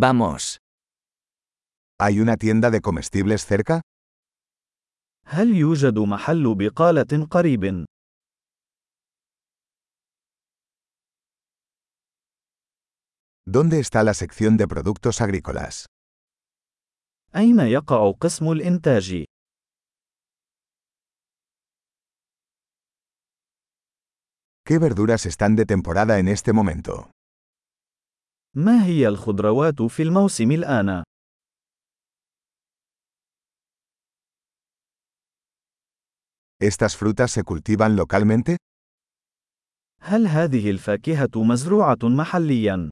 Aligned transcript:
Vamos. 0.00 0.57
¿Hay 1.99 2.21
una 2.21 2.37
tienda 2.37 2.69
de 2.71 2.79
comestibles 2.79 3.45
cerca? 3.45 3.81
هل 5.25 5.55
يوجد 5.55 5.99
محل 5.99 6.55
بقالة 6.55 7.27
قريب؟ 7.31 7.85
¿Dónde 13.45 13.79
está 13.79 14.03
la 14.03 14.13
sección 14.13 14.55
de 14.55 14.67
productos 14.67 15.19
agrícolas? 15.19 15.85
أين 17.35 17.59
يقع 17.59 18.11
قسم 18.11 18.51
الإنتاج؟ 18.51 19.25
¿Qué 24.65 24.79
verduras 24.79 25.25
están 25.25 25.55
de 25.57 25.65
temporada 25.65 26.19
en 26.19 26.29
este 26.29 26.53
momento? 26.53 27.11
ما 28.55 28.85
هي 28.85 29.07
الخضروات 29.07 29.81
في 29.81 30.03
الموسم 30.03 30.51
الآن؟ 30.51 31.03
¿Estas 36.63 36.95
frutas 36.97 37.31
se 37.31 37.43
cultivan 37.43 37.95
localmente? 37.95 38.57
هل 40.01 40.27
هذه 40.27 40.71
الفاكهة 40.71 41.29
مزروعة 41.35 41.97
محلياً؟ 42.03 42.89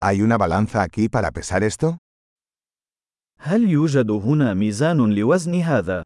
¿Hay 0.00 0.22
una 0.22 0.36
balanza 0.38 0.82
aquí 0.82 1.08
para 1.08 1.30
pesar 1.30 1.62
esto? 1.62 1.98
هل 3.38 3.68
يوجد 3.70 4.10
هنا 4.10 4.54
ميزان 4.54 5.14
لوزن 5.14 5.54
هذا؟ 5.54 6.02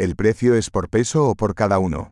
¿El 0.00 0.14
precio 0.14 0.54
es 0.54 0.70
por 0.70 0.88
peso 0.88 1.28
o 1.28 1.34
por 1.34 1.54
cada 1.54 1.78
uno? 1.78 2.10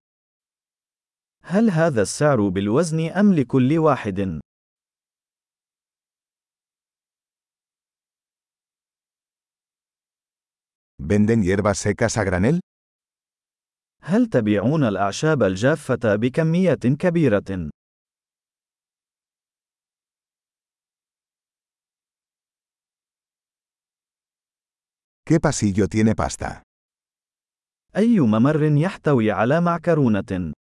هل 1.43 1.71
هذا 1.71 2.03
السعر 2.03 2.49
بالوزن 2.49 3.01
أم 3.01 3.35
لكل 3.35 3.79
واحد؟ 3.79 4.41
¿Venden 10.99 11.43
hierbas 11.43 11.79
secas 11.79 12.17
a 12.17 12.25
granel? 12.25 12.61
هل 14.03 14.27
تبيعون 14.27 14.85
الأعشاب 14.85 15.43
الجافة 15.43 16.17
بكميات 16.17 16.87
كبيرة؟ 16.87 17.71
¿Qué 25.25 25.41
pasillo 25.41 25.89
tiene 25.89 26.15
pasta? 26.15 26.63
أي 27.98 28.20
ممر 28.20 28.64
يحتوي 28.64 29.32
على 29.32 29.62
معكرونة؟ 29.62 30.54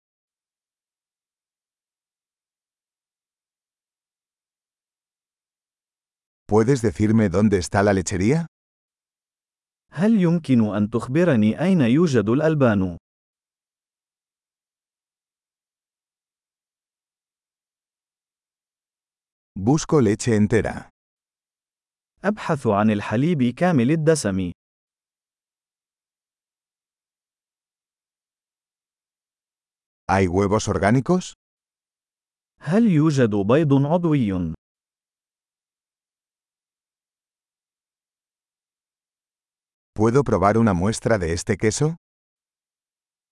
¿Puedes 6.46 6.82
decirme 6.82 7.28
dónde 7.28 7.58
está 7.58 7.82
la 7.82 7.92
lechería? 7.92 8.46
هل 9.92 10.22
يمكن 10.22 10.74
أن 10.76 10.90
تخبرني 10.90 11.60
أين 11.60 11.80
يوجد 11.80 12.28
الألبان؟ 12.28 12.96
Busco 19.58 20.00
leche 20.00 20.34
entera. 20.36 20.88
أبحث 22.24 22.66
عن 22.66 22.90
الحليب 22.90 23.42
كامل 23.42 23.90
الدسم. 23.90 24.52
¿Hay 30.09 30.27
huevos 30.27 30.67
orgánicos? 30.67 31.33
هل 32.59 32.83
يوجد 32.87 33.35
بيض 33.35 33.85
عضوي؟ 33.85 34.53
¿Puedo 39.97 40.23
probar 40.23 40.57
una 40.57 40.73
muestra 40.73 41.17
de 41.17 41.33
este 41.33 41.57
queso? 41.57 41.95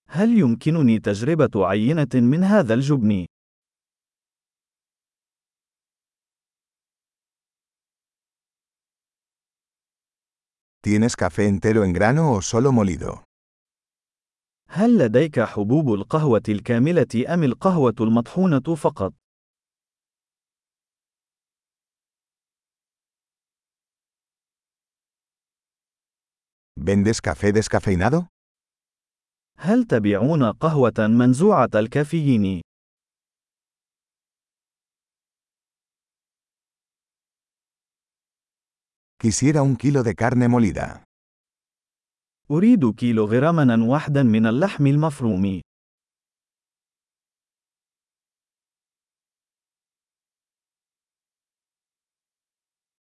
هل 0.08 0.38
يمكنني 0.38 0.98
تجربة 0.98 1.66
عينة 1.66 2.08
من 2.14 2.44
هذا 2.44 2.74
الجبن؟ 2.74 3.26
¿Tienes 10.84 11.16
café 11.16 11.48
entero 11.48 11.82
en 11.84 11.92
grano 11.94 12.32
o 12.32 12.42
solo 12.42 12.70
molido? 12.70 13.24
هل 14.71 14.97
لديك 14.97 15.39
حبوب 15.39 15.93
القهوة 15.93 16.41
الكاملة 16.49 17.33
أم 17.33 17.43
القهوة 17.43 17.95
المطحونة 18.01 18.75
فقط؟ 18.75 19.13
¿Vendes 26.79 27.21
café 27.21 27.51
descafeinado? 27.51 28.27
هل 29.57 29.83
تبيعون 29.83 30.43
قهوة 30.51 30.93
منزوعة 30.99 31.69
الكافيين؟ 31.75 32.61
Quisiera 39.21 39.63
un 39.63 39.75
kilo 39.75 40.03
de 40.03 40.15
carne 40.15 40.47
molida. 40.47 41.08
أريد 42.51 42.95
كيلوغراما 42.95 43.85
واحدا 43.89 44.23
من 44.23 44.45
اللحم 44.45 44.87
المفروم. 44.87 45.61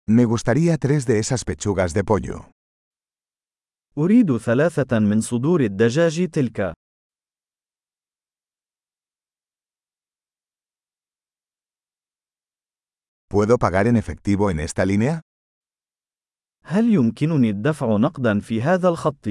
Me 0.09 0.25
gustaría 0.25 0.79
tres 0.79 1.05
de 1.05 1.19
esas 1.19 1.45
pechugas 1.45 1.93
de 1.93 2.05
pollo. 2.05 2.51
أريد 3.99 4.37
ثلاثة 4.37 4.99
من 4.99 5.21
صدور 5.21 5.61
الدجاج 5.61 6.31
تلك. 6.31 6.73
¿Puedo 13.29 13.59
pagar 13.59 13.87
en 13.87 13.97
efectivo 13.97 14.51
en 14.51 14.61
esta 14.61 14.87
línea? 14.87 15.21
هل 16.69 16.95
يمكنني 16.95 17.51
الدفع 17.51 17.97
نقدا 17.97 18.41
في 18.41 18.63
هذا 18.63 18.89
الخط؟ 18.89 19.29